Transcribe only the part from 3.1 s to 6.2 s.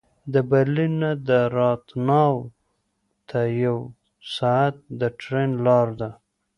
ته یو ساعت د ټرېن لاره ده